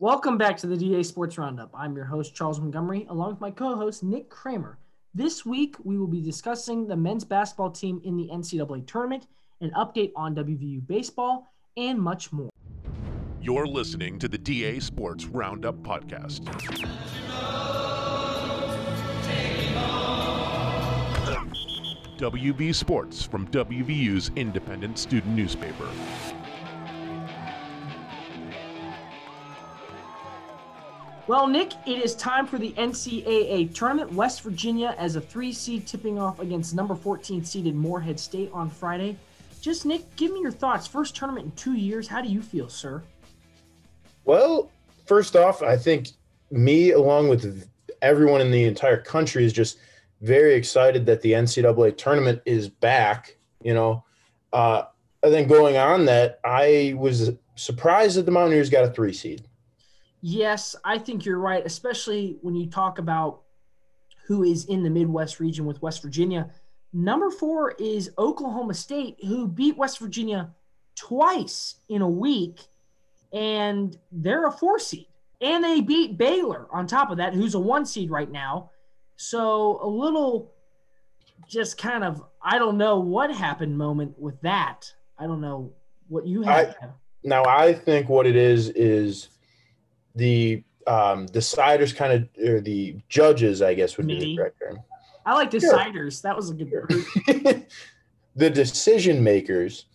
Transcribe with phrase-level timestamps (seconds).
[0.00, 1.70] Welcome back to the DA Sports Roundup.
[1.72, 4.76] I'm your host, Charles Montgomery, along with my co host, Nick Kremer.
[5.14, 9.28] This week, we will be discussing the men's basketball team in the NCAA tournament,
[9.60, 11.46] an update on WVU baseball,
[11.76, 12.50] and much more.
[13.40, 16.40] You're listening to the DA Sports Roundup podcast.
[22.18, 25.88] WV Sports from WVU's independent student newspaper.
[31.26, 34.12] Well, Nick, it is time for the NCAA tournament.
[34.12, 38.68] West Virginia as a three seed tipping off against number 14 seeded Morehead State on
[38.68, 39.16] Friday.
[39.62, 40.86] Just, Nick, give me your thoughts.
[40.86, 42.06] First tournament in two years.
[42.06, 43.02] How do you feel, sir?
[44.26, 44.70] Well,
[45.06, 46.08] first off, I think
[46.50, 47.70] me, along with
[48.02, 49.78] everyone in the entire country, is just
[50.20, 53.38] very excited that the NCAA tournament is back.
[53.62, 54.04] You know,
[54.52, 54.82] uh,
[55.22, 59.46] and then going on that, I was surprised that the Mountaineers got a three seed.
[60.26, 63.42] Yes, I think you're right, especially when you talk about
[64.26, 66.48] who is in the Midwest region with West Virginia.
[66.94, 70.50] Number four is Oklahoma State, who beat West Virginia
[70.96, 72.60] twice in a week,
[73.34, 75.08] and they're a four seed.
[75.42, 78.70] And they beat Baylor on top of that, who's a one seed right now.
[79.16, 80.54] So a little
[81.46, 84.90] just kind of, I don't know what happened moment with that.
[85.18, 85.74] I don't know
[86.08, 86.76] what you have.
[86.80, 86.86] I,
[87.24, 89.28] now, I think what it is is
[90.14, 94.80] the um, deciders kind of or the judges, I guess would be the correct term.
[95.26, 96.20] I like deciders.
[96.20, 96.30] Sure.
[96.30, 97.66] That was a good word.
[98.36, 99.86] the decision makers.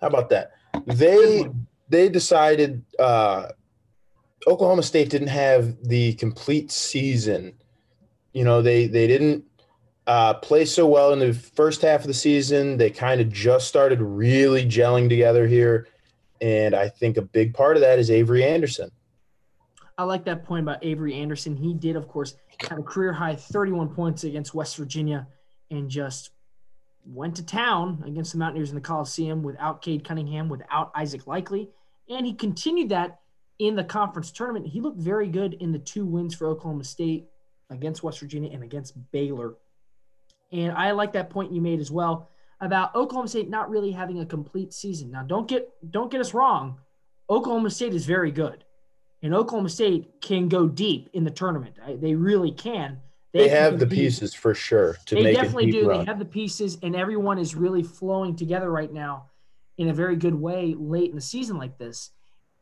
[0.00, 0.52] How about that?
[0.86, 1.46] They
[1.88, 3.48] they decided uh,
[4.46, 7.54] Oklahoma State didn't have the complete season.
[8.32, 9.44] You know, they they didn't
[10.06, 12.76] uh, play so well in the first half of the season.
[12.76, 15.86] They kind of just started really gelling together here
[16.42, 18.90] and I think a big part of that is Avery Anderson.
[19.96, 21.56] I like that point about Avery Anderson.
[21.56, 22.34] He did, of course,
[22.68, 25.28] have a career high 31 points against West Virginia
[25.70, 26.30] and just
[27.04, 31.68] went to town against the Mountaineers in the Coliseum without Cade Cunningham, without Isaac Likekele.
[32.08, 33.20] And he continued that
[33.60, 34.66] in the conference tournament.
[34.66, 37.28] He looked very good in the two wins for Oklahoma State
[37.70, 39.54] against West Virginia and against Baylor.
[40.50, 42.31] And I like that point you made as well
[42.62, 45.10] about Oklahoma State not really having a complete season.
[45.10, 46.78] Now, don't get don't get us wrong.
[47.28, 48.64] Oklahoma State is very good,
[49.22, 51.76] and Oklahoma State can go deep in the tournament.
[52.00, 53.00] They really can.
[53.32, 53.98] They, they have the deep.
[53.98, 55.88] pieces for sure to they make definitely do.
[55.88, 55.98] Run.
[55.98, 59.26] They have the pieces, and everyone is really flowing together right now
[59.76, 62.10] in a very good way late in the season like this.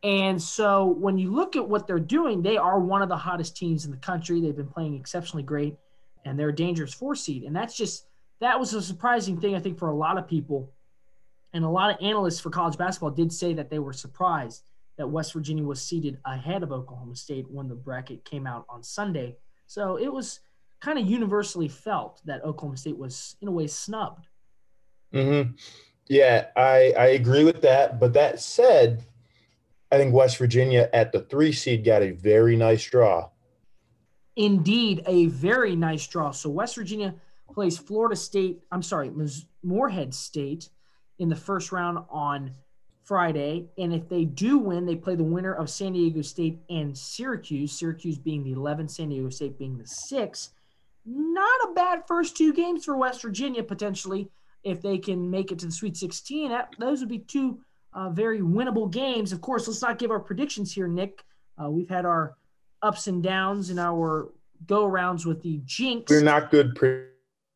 [0.02, 3.54] And so when you look at what they're doing, they are one of the hottest
[3.54, 4.40] teams in the country.
[4.40, 5.76] They've been playing exceptionally great,
[6.24, 7.42] and they're a dangerous four seed.
[7.42, 8.06] And that's just
[8.40, 10.72] that was a surprising thing, I think, for a lot of people.
[11.52, 14.62] And a lot of analysts for college basketball did say that they were surprised
[14.96, 18.82] that West Virginia was seated ahead of Oklahoma State when the bracket came out on
[18.82, 19.36] Sunday.
[19.66, 20.40] So it was
[20.80, 24.26] kind of universally felt that Oklahoma State was, in a way, snubbed.
[25.12, 25.52] Mm-hmm.
[26.08, 28.00] Yeah, I, I agree with that.
[28.00, 29.04] But that said,
[29.92, 33.28] I think West Virginia at the three seed got a very nice draw.
[34.36, 36.30] Indeed, a very nice draw.
[36.30, 37.14] So West Virginia–
[37.52, 39.10] plays Florida State, I'm sorry,
[39.62, 40.68] Morehead State
[41.18, 42.52] in the first round on
[43.04, 43.66] Friday.
[43.78, 47.72] And if they do win, they play the winner of San Diego State and Syracuse,
[47.72, 50.50] Syracuse being the 11, San Diego State being the 6.
[51.06, 54.28] Not a bad first two games for West Virginia, potentially,
[54.62, 56.50] if they can make it to the Sweet 16.
[56.50, 57.60] That, those would be two
[57.92, 59.32] uh, very winnable games.
[59.32, 61.24] Of course, let's not give our predictions here, Nick.
[61.60, 62.36] Uh, we've had our
[62.82, 64.30] ups and downs in our
[64.66, 66.10] go arounds with the jinx.
[66.10, 67.09] We're not good pre-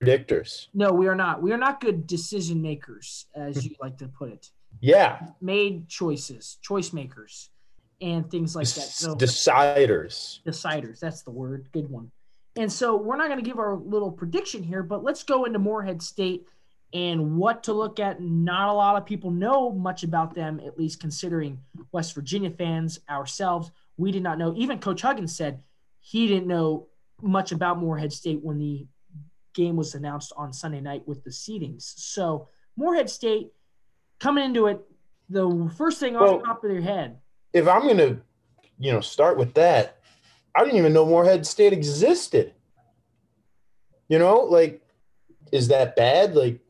[0.04, 0.68] predictors.
[0.74, 1.42] No, we are not.
[1.42, 4.50] We are not good decision makers, as you like to put it.
[4.80, 5.20] Yeah.
[5.40, 7.50] Made choices, choice makers,
[8.00, 8.82] and things like that.
[8.82, 10.40] So deciders.
[10.44, 11.00] Deciders.
[11.00, 11.68] That's the word.
[11.72, 12.10] Good one.
[12.56, 15.58] And so we're not going to give our little prediction here, but let's go into
[15.58, 16.46] Morehead State
[16.92, 18.20] and what to look at.
[18.20, 21.58] Not a lot of people know much about them, at least considering
[21.90, 23.70] West Virginia fans ourselves.
[23.96, 24.54] We did not know.
[24.56, 25.62] Even Coach Huggins said
[26.00, 26.86] he didn't know
[27.22, 28.86] much about Morehead State when the
[29.54, 31.94] game was announced on Sunday night with the seedings.
[31.96, 33.52] So Morehead State
[34.20, 34.80] coming into it,
[35.28, 37.18] the first thing off the top of their head.
[37.52, 38.20] If I'm going to,
[38.78, 39.98] you know, start with that,
[40.54, 42.52] I didn't even know Morehead State existed.
[44.08, 44.82] You know, like,
[45.50, 46.34] is that bad?
[46.34, 46.60] Like,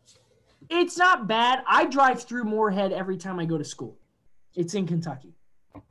[0.70, 1.62] it's not bad.
[1.66, 3.98] I drive through Morehead every time I go to school.
[4.54, 5.34] It's in Kentucky.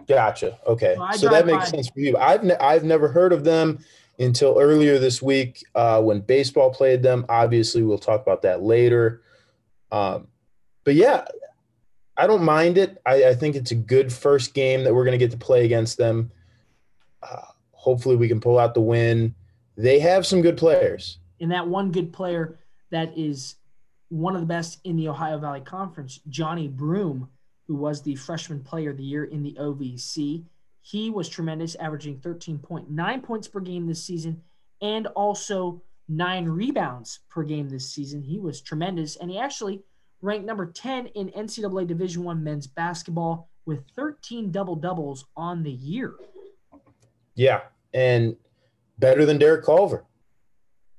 [0.07, 0.59] Gotcha.
[0.65, 1.77] Okay, so, so that makes by.
[1.77, 2.17] sense for you.
[2.17, 3.79] I've ne- I've never heard of them
[4.19, 7.25] until earlier this week uh, when baseball played them.
[7.29, 9.21] Obviously, we'll talk about that later.
[9.91, 10.27] Um,
[10.83, 11.25] but yeah,
[12.15, 13.01] I don't mind it.
[13.05, 15.65] I, I think it's a good first game that we're going to get to play
[15.65, 16.31] against them.
[17.21, 19.33] Uh, hopefully, we can pull out the win.
[19.77, 21.17] They have some good players.
[21.39, 22.59] And that one good player
[22.91, 23.55] that is
[24.09, 27.29] one of the best in the Ohio Valley Conference, Johni Broome,
[27.67, 30.43] who was the freshman player of the year in the OVC.
[30.83, 34.41] He was tremendous, averaging 13.9 points per game this season
[34.81, 38.21] and also nine rebounds per game this season.
[38.21, 39.81] He was tremendous, and he actually
[40.21, 45.71] ranked number 10 in NCAA Division One men's basketball with 13 double doubles on the
[45.71, 46.15] year.
[47.35, 47.61] Yeah,
[47.93, 48.35] and
[48.99, 50.03] better than Derek Culver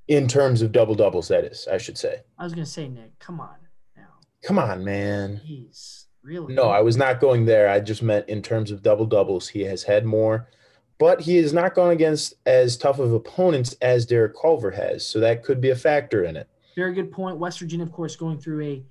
[0.07, 1.27] in terms of double doubles.
[1.27, 2.21] That is, I should say.
[2.39, 3.55] I was gonna say, Nick, come on
[3.95, 4.03] now.
[4.43, 5.41] Come on, man.
[5.43, 6.53] He's really.
[6.53, 7.69] No, I was not going there.
[7.69, 9.47] I just meant in terms of double doubles.
[9.47, 10.49] He has had more,
[10.97, 15.07] but he has not gone against as tough of opponents as Derek Culver has.
[15.07, 16.49] So that could be a factor in it.
[16.75, 17.37] Very good point.
[17.37, 18.83] West Virginia, of course, going through a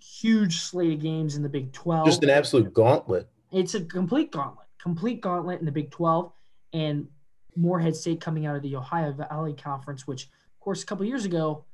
[0.00, 2.06] huge slate of games in the Big 12.
[2.06, 3.28] Just an absolute gauntlet.
[3.50, 6.30] It's a complete gauntlet, complete gauntlet in the Big 12.
[6.74, 7.08] And
[7.56, 11.24] Morehead State coming out of the Ohio Valley Conference, which, of course, a couple years
[11.24, 11.64] ago,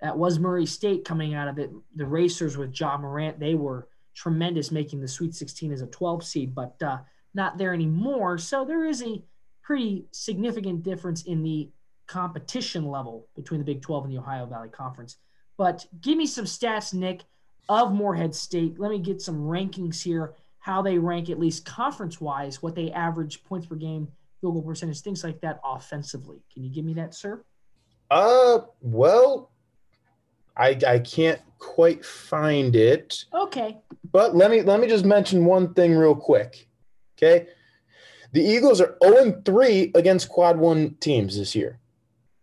[0.00, 1.70] that was Murray State coming out of it.
[1.94, 6.24] The Racers with John Morant, they were tremendous, making the Sweet 16 as a 12
[6.24, 6.98] seed, but uh,
[7.34, 8.36] not there anymore.
[8.36, 9.22] So there is a
[9.62, 11.70] pretty significant difference in the
[12.08, 15.18] competition level between the Big 12 and the Ohio Valley Conference.
[15.56, 17.22] But give me some stats, Nick,
[17.68, 18.80] of Morehead State.
[18.80, 22.90] Let me get some rankings here, how they rank, at least conference wise, what they
[22.90, 24.08] average points per game,
[24.40, 26.42] field goal percentage, things like that offensively.
[26.52, 27.44] Can you give me that, sir?
[28.10, 29.52] Uh, well,
[30.58, 33.24] I I can't quite find it.
[33.34, 33.76] Okay.
[34.10, 36.68] But let me let me just mention one thing real quick.
[37.16, 37.48] Okay.
[38.32, 41.78] The Eagles are 0 3 against quad one teams this year.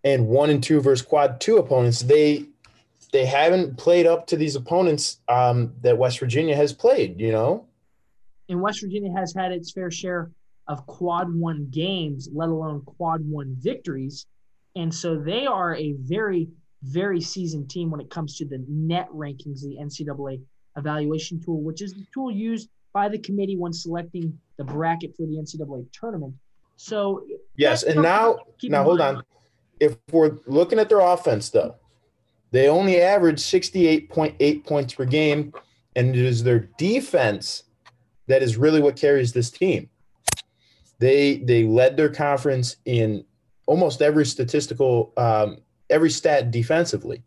[0.03, 2.01] And one and two versus quad two opponents.
[2.01, 2.45] They
[3.11, 7.65] they haven't played up to these opponents um, that West Virginia has played, you know?
[8.49, 10.31] And West Virginia has had its fair share
[10.67, 14.25] of quad one games, let alone quad one victories.
[14.75, 16.49] And so they are a very,
[16.85, 20.41] very seasoned team when it comes to the net rankings, the NCAA
[20.77, 25.25] evaluation tool, which is the tool used by the committee when selecting the bracket for
[25.25, 26.33] the NCAA tournament.
[26.77, 27.25] So
[27.57, 29.23] yes, and now now hold on.
[29.79, 31.75] If we're looking at their offense though,
[32.51, 35.53] they only average 68.8 points per game,
[35.95, 37.63] and it is their defense
[38.27, 39.89] that is really what carries this team.
[40.99, 43.25] They they led their conference in
[43.65, 45.57] almost every statistical um,
[45.89, 47.23] every stat defensively.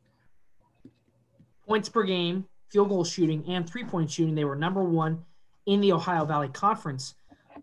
[1.66, 4.34] Points per game, field goal shooting, and three point shooting.
[4.34, 5.24] They were number one
[5.66, 7.14] in the Ohio Valley Conference.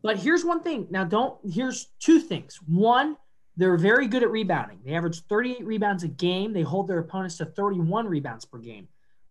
[0.03, 0.87] But here's one thing.
[0.89, 2.59] Now, don't, here's two things.
[2.67, 3.17] One,
[3.57, 4.79] they're very good at rebounding.
[4.85, 6.53] They average 38 rebounds a game.
[6.53, 8.87] They hold their opponents to 31 rebounds per game.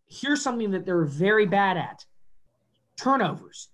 [0.07, 2.05] Here's something that they're very bad at
[2.97, 3.69] turnovers.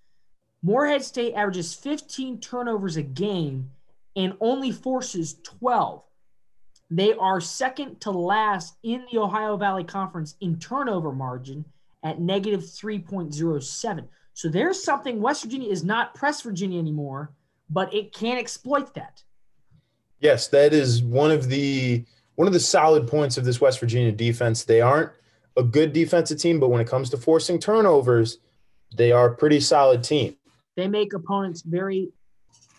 [0.61, 3.71] Morehead State averages 15 turnovers a game
[4.15, 6.03] and only forces 12.
[6.91, 11.63] They are second to last in the Ohio Valley Conference in turnover margin
[12.03, 14.07] at negative 3.07.
[14.33, 17.31] So there's something West Virginia is not press Virginia anymore,
[17.69, 19.23] but it can exploit that.
[20.19, 22.05] Yes, that is one of the
[22.35, 24.65] one of the solid points of this West Virginia defense.
[24.65, 25.11] They aren't
[25.55, 28.39] a good defensive team, but when it comes to forcing turnovers,
[28.95, 30.35] they are a pretty solid team.
[30.75, 32.11] They make opponents very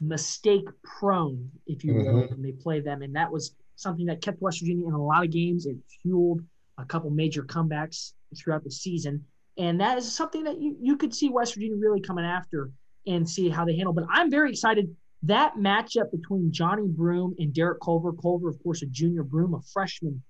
[0.01, 2.35] mistake prone, if you will, mm-hmm.
[2.35, 3.03] when they play them.
[3.03, 5.67] And that was something that kept West Virginia in a lot of games.
[5.67, 6.43] It fueled
[6.79, 9.25] a couple major comebacks throughout the season.
[9.59, 12.71] And that is something that you, you could see West Virginia really coming after
[13.07, 13.93] and see how they handle.
[13.93, 14.95] But I'm very excited.
[15.25, 19.61] That matchup between Johni Broome and Derek Culver, Culver, of course, a junior, Broome, a
[19.73, 20.23] freshman,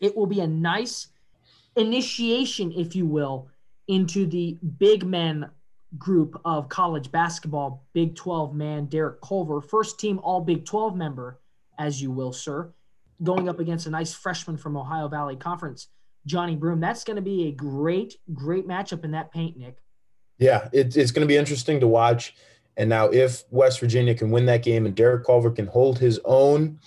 [0.00, 1.08] it will be a nice
[1.76, 3.48] initiation, if you will,
[3.88, 5.48] into the big men
[5.98, 11.38] group of college basketball, Big 12 man Derek Culver, first team All Big 12 member,
[11.82, 12.72] as you will, sir,
[13.22, 15.88] going up against a nice freshman from Ohio Valley Conference
[16.28, 16.80] Johni Broome.
[16.80, 19.78] That's going to be a great, great matchup in that paint, Nick.
[20.38, 22.34] Yeah, it, it's going to be interesting to watch.
[22.76, 26.20] And now, if West Virginia can win that game and Derek Culver can hold his
[26.24, 26.78] own,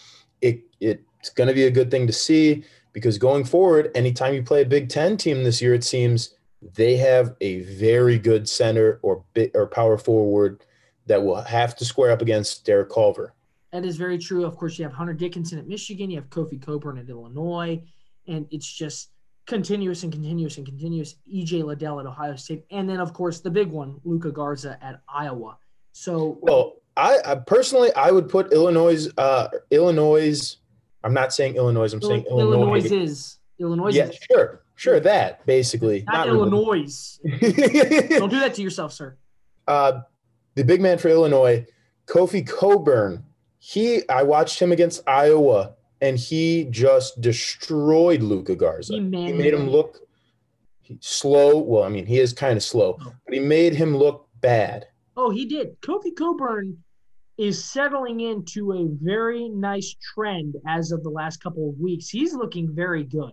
[0.42, 4.42] it it's going to be a good thing to see because going forward, anytime you
[4.42, 6.36] play a Big Ten team this year, it seems
[6.74, 9.24] they have a very good center or
[9.54, 10.64] or power forward
[11.06, 13.35] that will have to square up against Derek Culver.
[13.75, 14.46] That is very true.
[14.46, 17.84] Of course, you have Hunter Dickinson at Michigan, you have Kofi Cockburn at Illinois,
[18.25, 19.10] and it's just
[19.48, 21.15] continuous and continuous and continuous.
[21.29, 25.01] EJ Liddell at Ohio State, and then of course the big one, Luka Garza at
[25.13, 25.58] Iowa.
[25.91, 29.10] So, well, I, I personally I would put Illinois.
[29.17, 30.55] Uh, Illinois.
[31.03, 31.91] I'm not saying Illinois.
[31.91, 32.77] I'm saying Illinois.
[32.77, 33.94] Illinois is Illinois.
[33.94, 34.17] Yeah, is.
[34.32, 34.62] sure.
[34.75, 36.05] Sure, that basically.
[36.08, 37.20] Not, Not Illinois.
[37.25, 39.17] Don't do that to yourself, sir.
[39.67, 40.00] uh,
[40.53, 41.65] the big man for Illinois,
[42.08, 43.25] Kofi Cockburn.
[43.67, 48.93] He, I watched him against Iowa, and he just destroyed Luka Garza.
[48.93, 50.01] He He made, him look
[51.00, 51.57] slow.
[51.57, 53.13] Well, I mean, he is kind of slow, Oh.
[53.25, 54.86] but he made him look bad.
[55.17, 55.81] Oh, he did.
[55.81, 56.77] Kofi Cockburn
[57.39, 62.07] is settling into a very nice trend as of the last couple of weeks.
[62.07, 63.31] He's looking very good.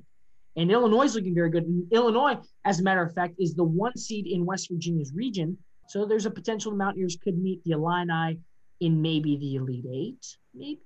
[0.57, 1.65] And Illinois is looking very good.
[1.65, 5.59] And Illinois, as a matter of fact, is the one seed in West Virginia's region.
[5.89, 8.39] So there's a potential the Mountaineers could meet the Illini
[8.83, 10.37] in maybe the Elite Eight.
[10.55, 10.81] Maybe.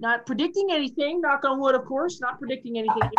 [0.00, 3.10] Not predicting anything, knock on wood, of course, not predicting anything.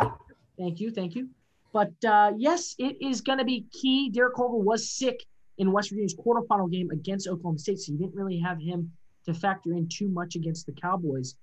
[0.58, 1.30] Thank you, thank you.
[1.72, 4.10] But uh, yes, it is going to be key.
[4.10, 5.24] Derek Culver was sick
[5.58, 8.92] in West Virginia's quarterfinal game against Oklahoma State, so you didn't really have him
[9.26, 11.36] to factor in too much against the Cowboys.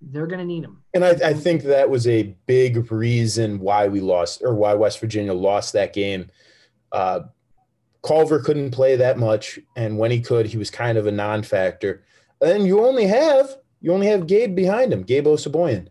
[0.00, 0.84] They're going to need him.
[0.92, 5.00] And I, I think that was a big reason why we lost or why West
[5.00, 6.30] Virginia lost that game.
[6.92, 7.20] Uh,
[8.02, 12.04] Culver couldn't play that much, and when he could, he was kind of a non-factor.
[12.40, 15.88] And you only have you only have Gabe behind him, Gabe Osabuohien.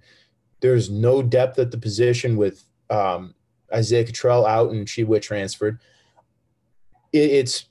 [0.62, 3.36] There's no depth at the position with um,
[3.74, 5.80] Isaiah Cottrell out and Tshiebwe transferred.
[7.12, 7.66] It, it's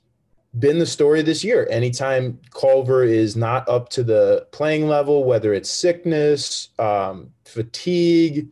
[0.57, 1.67] been the story this year.
[1.69, 8.49] Anytime Culver is not up to the playing level, whether it's sickness, um, fatigue,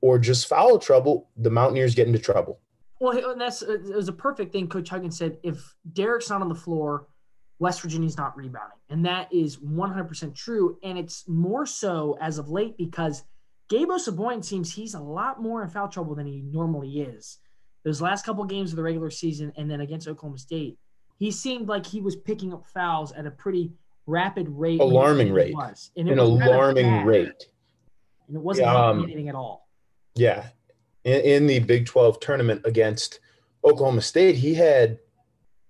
[0.00, 2.60] or just foul trouble, the Mountaineers get into trouble.
[3.00, 4.68] Well, and that's it was a perfect thing.
[4.68, 7.06] Coach Huggins said if Derek's not on the floor,
[7.60, 10.78] West Virginia's not rebounding, and that is 100% true.
[10.82, 13.22] And it's more so as of late because
[13.68, 17.38] Gabe Osabuohien seems he's a lot more in foul trouble than he normally is.
[17.84, 20.78] Those last couple games of the regular season, and then against Oklahoma State,
[21.18, 23.72] he seemed like he was picking up fouls at a pretty
[24.06, 24.80] rapid rate.
[24.80, 25.54] Alarming rate.
[25.54, 25.90] was.
[25.96, 27.46] And it An was kind of alarming rate.
[28.26, 29.68] and it wasn't um, anything at all.
[30.14, 30.46] Yeah.
[31.04, 33.20] In, in the Big 12 tournament against
[33.64, 34.98] Oklahoma State, he had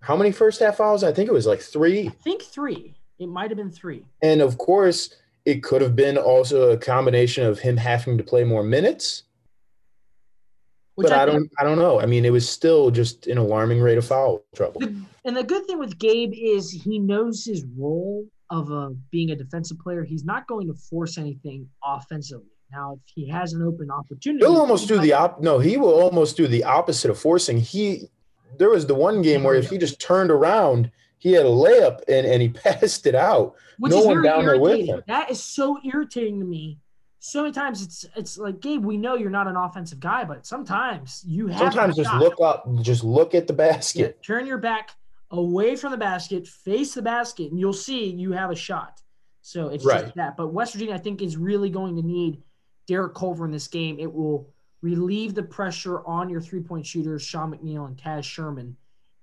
[0.00, 1.04] how many first half fouls?
[1.04, 2.08] I think it was like three.
[2.08, 2.94] I think three.
[3.18, 4.04] It might have been three.
[4.22, 5.14] And of course,
[5.44, 9.24] it could have been also a combination of him having to play more minutes.
[10.94, 12.00] Which but I, think- don't I don't know.
[12.00, 14.82] I mean, it was still just an alarming rate of foul trouble.
[15.24, 19.36] And the good thing with Gabe is he knows his role of a, being a
[19.36, 20.02] defensive player.
[20.02, 22.46] He's not going to force anything offensively.
[22.72, 25.40] Now, if he has an open opportunity, He'll almost do the op.
[25.40, 27.58] No, he will almost do the opposite of forcing.
[27.58, 28.08] He
[28.58, 32.00] there was the one game where if he just turned around, he had a layup
[32.08, 33.54] and, and he passed it out.
[33.78, 35.02] which no is one down there with him.
[35.06, 36.78] That is so irritating to me.
[37.22, 40.46] So many times it's it's like Gabe, we know you're not an offensive guy, but
[40.46, 42.20] sometimes you have to Sometimes just shot.
[42.22, 44.22] look up, just look at the Yeah, basket.
[44.22, 44.92] turn your back
[45.30, 49.02] away from the basket, face the basket, and you'll see you have a shot.
[49.42, 50.04] So it's Right.
[50.04, 50.36] just that.
[50.38, 52.42] But West Virginia, I think, is really going to need
[52.86, 53.98] Derek Culver in this game.
[53.98, 54.48] It will
[54.82, 58.76] relieve the pressure on your three point shooters, Sean McNeil and Taz Sherman,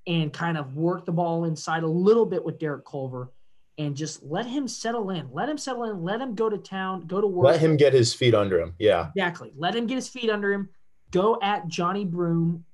[0.05, 3.31] and kind of work the ball inside a little bit with Derek Culver
[3.77, 5.29] and just let him settle in.
[5.31, 6.01] Let him settle in.
[6.01, 7.45] Let him go to town, go to work.
[7.45, 8.73] Let him get his feet under him.
[8.79, 9.09] Yeah.
[9.15, 9.51] Exactly.
[9.55, 10.69] Let him get his feet under him.
[11.11, 12.65] Go at Johni Broome.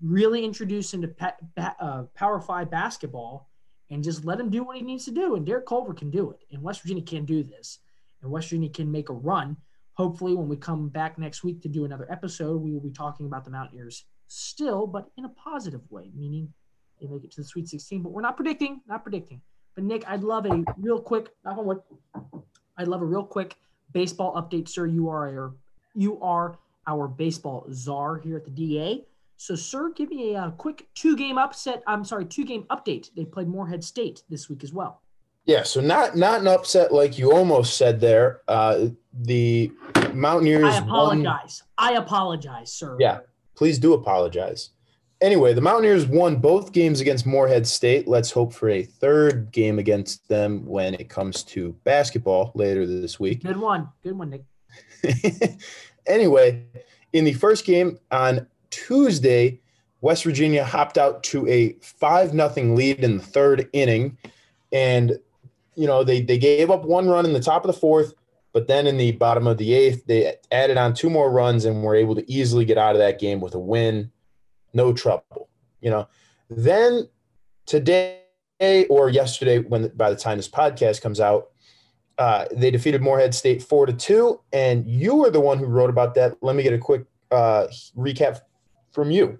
[0.00, 3.48] Really introduce him to pa- ba- uh, Power Five basketball,
[3.90, 5.34] and just let him do what he needs to do.
[5.34, 6.40] And Derek Culver can do it.
[6.52, 7.78] And West Virginia can do this.
[8.22, 9.56] And West Virginia can make a run.
[9.94, 13.26] Hopefully, when we come back next week to do another episode, we will be talking
[13.26, 16.52] about the Mountaineers still, but in a positive way, meaning
[17.00, 18.02] they make it to the Sweet 16.
[18.02, 19.40] But we're not predicting, not predicting.
[19.74, 21.80] But Nick, I'd love a real quick, knock on wood,
[22.76, 23.56] I'd love a real quick
[23.92, 24.86] baseball update, sir.
[24.86, 25.54] You are our,
[25.94, 29.04] you are our baseball czar here at the DA.
[29.36, 31.82] So, sir, give me a, uh quick two-game upset.
[31.86, 33.10] I'm sorry, two-game update.
[33.14, 35.02] They played Morehead State this week as well.
[35.44, 35.62] Yeah.
[35.62, 38.40] So not not an upset like you almost said there.
[38.48, 39.70] Uh, the
[40.12, 40.64] Mountaineers.
[40.64, 41.62] I won- apologize.
[41.78, 42.96] I apologize, sir.
[42.98, 43.20] Yeah.
[43.54, 44.70] Please do apologize.
[45.20, 48.08] Anyway, the Mountaineers won both games against Morehead State.
[48.08, 53.18] Let's hope for a third game against them when it comes to basketball later this
[53.18, 53.42] week.
[53.42, 53.88] Good one.
[54.02, 54.44] Good one, Nick.
[56.06, 56.64] anyway,
[57.12, 59.60] in the first game on Tuesday,
[60.00, 64.18] West Virginia hopped out to a 5 nothing lead in the third inning.
[64.72, 65.18] And,
[65.76, 68.14] you know, they, they gave up one run in the top of the fourth,
[68.52, 71.82] but then in the bottom of the eighth, they added on two more runs and
[71.82, 74.10] were able to easily get out of that game with a win.
[74.72, 75.48] No trouble.
[75.80, 76.08] You know,
[76.48, 77.08] then
[77.66, 78.20] today
[78.88, 81.50] or yesterday, when by the time this podcast comes out,
[82.16, 85.90] uh, they defeated Morehead State four to two, and you were the one who wrote
[85.90, 86.36] about that.
[86.40, 87.66] Let me get a quick uh,
[87.96, 88.40] recap
[88.92, 89.38] from you.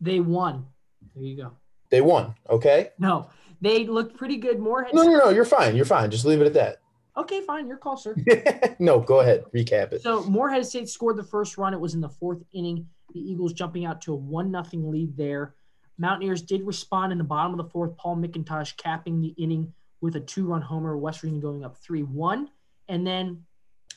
[0.00, 0.66] They won.
[1.14, 1.52] There you go.
[1.90, 2.34] They won.
[2.48, 2.90] Okay.
[2.98, 3.28] No,
[3.60, 4.58] they looked pretty good.
[4.58, 4.94] Morehead.
[4.94, 5.28] No, no, no.
[5.30, 5.76] You're fine.
[5.76, 6.10] You're fine.
[6.10, 6.78] Just leave it at that.
[7.16, 7.66] Okay, fine.
[7.66, 8.14] Your call, sir.
[8.78, 9.44] no, go ahead.
[9.54, 10.02] Recap it.
[10.02, 11.74] So Morehead State scored the first run.
[11.74, 15.16] It was in the fourth inning The Eagles jumping out to a 1 0 lead
[15.16, 15.54] there.
[15.98, 17.96] Mountaineers did respond in the bottom of the fourth.
[17.96, 20.96] Paul McIntosh capping the inning with a two run homer.
[20.96, 22.48] West Virginia going up 3 1.
[22.88, 23.44] And then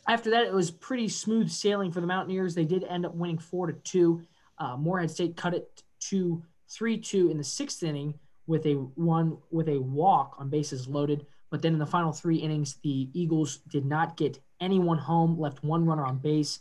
[0.07, 2.55] after that, it was pretty smooth sailing for the Mountaineers.
[2.55, 4.21] They did end up winning 4 to 2.
[4.57, 8.15] Uh, Morehead State cut it to 3 2 in the sixth inning
[8.47, 11.25] with a one with a walk on bases loaded.
[11.49, 15.63] But then in the final three innings, the Eagles did not get anyone home, left
[15.63, 16.59] one runner on base,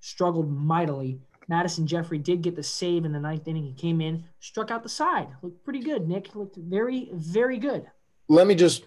[0.00, 1.18] struggled mightily.
[1.48, 3.64] Madison Jeffrey did get the save in the ninth inning.
[3.64, 5.28] He came in, struck out the side.
[5.42, 6.34] Looked pretty good, Nick.
[6.34, 7.86] Looked very, very good.
[8.28, 8.84] Let me just.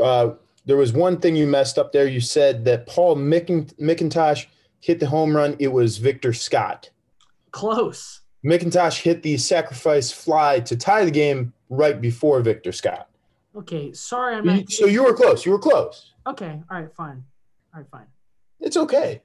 [0.00, 0.34] Uh,
[0.66, 2.06] there was one thing you messed up there.
[2.06, 4.46] You said that Paul McIntosh
[4.80, 5.56] hit the home run.
[5.58, 6.90] It was Victor Scott.
[7.50, 8.19] Close.
[8.44, 13.08] McIntosh hit the sacrifice fly to tie the game right before Victor Scott.
[13.54, 14.36] Okay, sorry.
[14.36, 15.44] I'm not- So you were close.
[15.44, 16.12] You were close.
[16.26, 16.60] okay.
[16.70, 17.24] All right, fine.
[17.74, 18.06] All right, fine.
[18.60, 19.20] It's okay.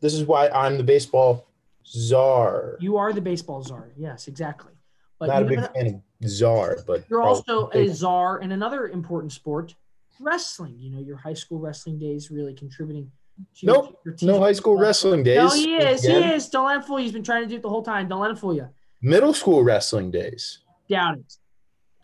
[0.00, 1.46] This is why I'm the baseball
[1.86, 2.76] czar.
[2.80, 3.90] You are the baseball czar.
[3.96, 4.72] Yes, exactly.
[5.18, 5.86] But Not a big fan
[6.22, 9.74] of czar, but you're also a czar in another important sport,
[10.20, 10.76] wrestling.
[10.78, 13.10] You know, your high school wrestling days really contributing.
[13.56, 15.38] To Nope, your no high school wrestling days.
[15.38, 16.04] No, he is.
[16.04, 16.48] Again, He is.
[16.48, 17.04] Don't let him fool you.
[17.04, 18.08] He's been trying to do it the whole time.
[18.08, 18.68] Don't let him fool you.
[19.02, 20.60] Middle school wrestling days.
[20.88, 21.36] Doubt it.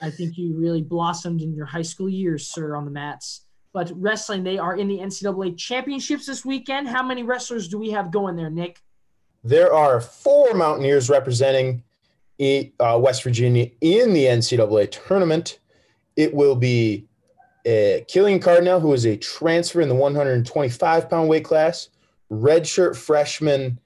[0.00, 3.44] I think you really blossomed in your high school years, sir, on the mats.
[3.72, 6.88] But wrestling, they are in the NCAA championships this weekend.
[6.88, 8.80] How many wrestlers do we have going there, Nick?
[9.44, 11.82] There are four Mountaineers representing
[12.80, 15.60] uh, West Virginia in the NCAA tournament.
[16.16, 17.06] It will be
[17.66, 21.88] uh, Killian Cardinale, who is a transfer in the 125 pound weight class.
[22.30, 23.78] Redshirt freshman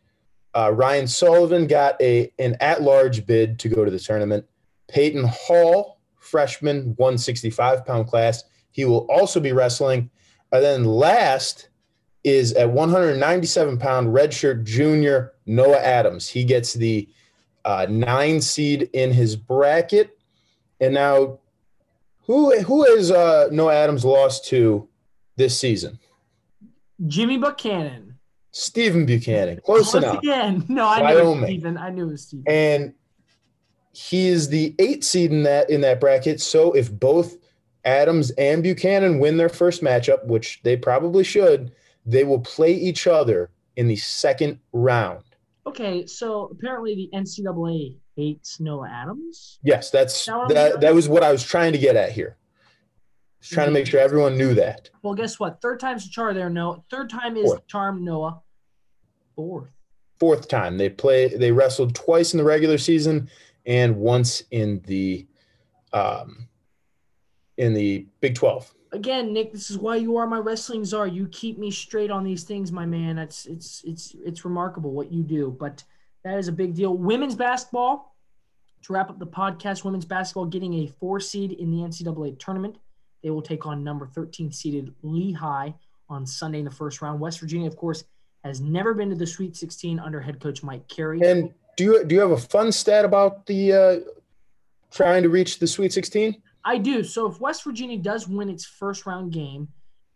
[0.54, 4.46] uh, Ryan Sullivan got a an at large bid to go to the tournament.
[4.88, 10.10] Peyton Hall, freshman 165 pound class, he will also be wrestling.
[10.52, 11.68] And then last
[12.22, 16.28] is at 197 pound redshirt junior Noah Adams.
[16.28, 17.08] He gets the
[17.64, 20.16] uh, nine seed in his bracket.
[20.80, 21.40] And now,
[22.26, 24.88] who who has uh, Noah Adams lost to
[25.36, 25.98] this season?
[27.06, 28.14] Jimmy Buchanan.
[28.52, 29.60] Stephen Buchanan.
[29.64, 30.18] Close enough.
[30.18, 30.64] again.
[30.68, 31.76] No, I knew it was Stephen.
[31.76, 32.44] I knew it was Stephen.
[32.48, 32.94] and
[33.92, 36.40] he is the eight seed in that in that bracket.
[36.40, 37.36] So if both
[37.84, 41.72] Adams and Buchanan win their first matchup, which they probably should,
[42.06, 45.22] they will play each other in the second round.
[45.66, 49.58] Okay, so apparently the NCAA hates Noah Adams.
[49.62, 50.80] Yes, that's I'm- that.
[50.80, 52.36] That was what I was trying to get at here.
[53.40, 54.88] Just trying to make sure everyone knew that.
[55.02, 55.60] Well, guess what?
[55.60, 56.82] Third time's the charm there, Noah.
[56.90, 57.66] Third time is Fourth.
[57.66, 58.40] charm, Noah.
[59.36, 59.68] Fourth.
[60.18, 61.28] Fourth time they play.
[61.28, 63.28] They wrestled twice in the regular season
[63.66, 65.26] and once in the
[65.92, 66.48] um,
[67.58, 68.72] in the Big Twelve.
[68.92, 71.06] Again, Nick, this is why you are my wrestling czar.
[71.08, 73.18] You keep me straight on these things, my man.
[73.18, 75.82] It's it's it's it's remarkable what you do, but
[76.24, 76.96] that is a big deal.
[76.96, 78.12] Women's basketball.
[78.82, 82.76] To wrap up the podcast, women's basketball getting a four seed in the NCAA tournament.
[83.22, 85.70] They will take on number 13 seeded Lehigh
[86.10, 87.18] on Sunday in the first round.
[87.18, 88.04] West Virginia, of course,
[88.44, 91.18] has never been to the Sweet 16 under head coach Mike Carey.
[91.22, 93.96] And do you do you have a fun stat about the uh,
[94.90, 96.42] trying to reach the Sweet Sixteen?
[96.64, 97.02] I do.
[97.02, 99.68] So if West Virginia does win its first round game,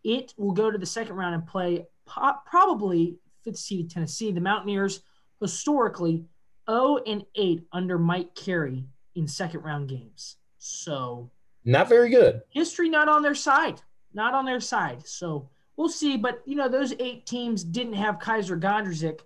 [0.04, 4.30] it will go to the second round and play probably fifth seeded Tennessee.
[4.30, 5.00] The Mountaineers
[5.40, 6.24] historically
[6.70, 10.36] 0 and 8 under Mike Carey in second round games.
[10.58, 11.30] So
[11.64, 12.42] Not very good.
[12.50, 13.80] history not on their side,
[14.12, 15.06] not on their side.
[15.06, 16.16] So we'll see.
[16.16, 19.20] But you know, those eight teams didn't have Kysre Gondrezick,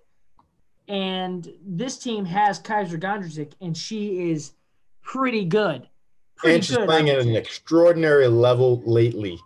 [0.87, 4.53] and this team has Kysre Gondrezick, and she is
[5.01, 5.87] pretty good.
[6.35, 9.39] Pretty and she's good, playing at an extraordinary level lately.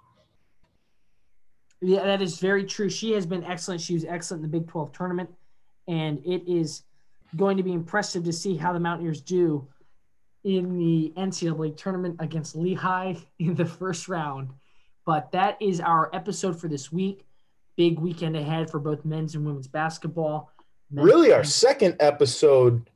[1.81, 2.89] Yeah, that is very true.
[2.89, 3.81] She has been excellent.
[3.81, 5.29] She was excellent in the Big 12 tournament,
[5.87, 6.83] and it is
[7.35, 9.67] going to be impressive to see how the Mountaineers do
[10.43, 14.49] in the NCAA tournament against Lehigh in the first round.
[15.05, 17.25] But that is our episode for this week.
[17.75, 20.51] Big weekend ahead for both men's and women's basketball.
[20.91, 22.89] Men's- Really, our second episode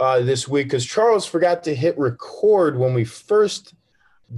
[0.00, 3.74] uh, this week because Charles forgot to hit record when we first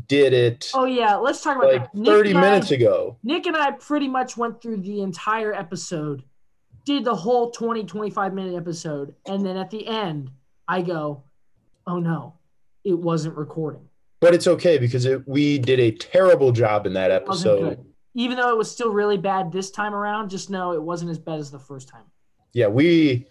[0.09, 1.95] did it Oh yeah, let's talk about like that.
[1.95, 3.17] Nick 30 and I- minutes ago.
[3.23, 6.25] Nick and I pretty much went through the entire episode,
[6.87, 9.15] did the whole 20, 25 minute episode.
[9.27, 10.31] And then at the end,
[10.67, 11.25] I go,
[11.87, 12.35] oh no,
[12.85, 13.89] it wasn't recording.
[14.21, 17.85] But it's okay because it, we did a terrible job in that episode.
[18.15, 21.19] Even though it was still really bad this time around, just know it wasn't as
[21.19, 22.05] bad as the first time.
[22.55, 23.27] Yeah, we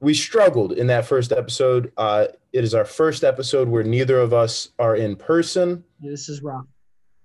[0.00, 1.92] we struggled in that first episode.
[1.98, 5.84] Uh, it is our first episode where neither of us are in person.
[6.00, 6.64] Yeah, this is rough.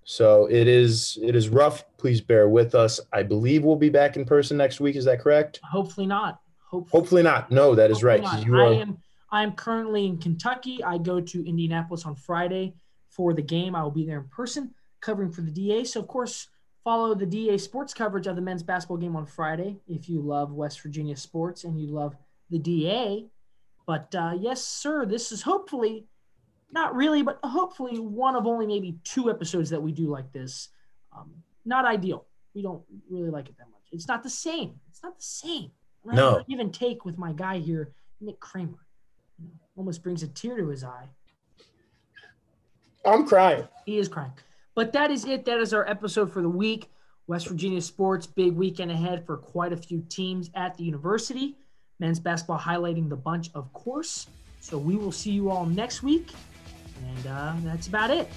[0.06, 1.86] So it is it is rough.
[1.98, 3.00] Please bear with us.
[3.12, 4.96] I believe we'll be back in person next week.
[4.96, 5.60] Is that correct?
[5.63, 6.42] Hopefully not.
[6.70, 7.52] Hopefully, Hopefully not.
[7.52, 8.22] No, that is right.
[8.22, 8.46] not.
[8.46, 8.98] You I am
[9.32, 10.84] I am currently in Kentucky.
[10.84, 12.76] I go to Indianapolis on Friday
[13.10, 13.76] for the game.
[13.76, 15.84] I will be there in person covering for the DA.
[15.84, 16.48] So of course,
[16.84, 20.52] follow the DA sports coverage of the men's basketball game on Friday if you love
[20.52, 22.16] West Virginia sports and you love
[22.50, 23.28] the DA.
[23.86, 26.06] But uh, yes, sir, this is hopefully
[26.73, 30.69] not really, but hopefully one of only maybe two episodes that we do like this.
[31.15, 31.31] Um,
[31.65, 32.25] not ideal.
[32.55, 33.81] We don't really like it that much.
[33.91, 34.79] It's not the same.
[34.89, 35.71] It's not the same.
[36.09, 36.29] I No.
[36.31, 38.79] have a Give and take with my guy here, Nick Kremer.
[39.77, 41.07] Almost brings a tear to his eye.
[43.05, 43.67] I'm crying.
[43.86, 44.31] He is crying.
[44.75, 45.45] But that is it.
[45.45, 46.89] That is our episode for the week.
[47.27, 51.55] West Virginia sports, big weekend ahead for quite a few teams at the university.
[51.99, 54.27] Men's basketball highlighting the bunch, of course.
[54.59, 56.31] So we will see you all next week.
[57.10, 58.28] And uh, that's about it.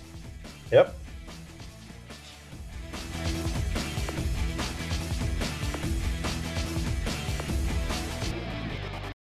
[0.70, 0.96] Yep.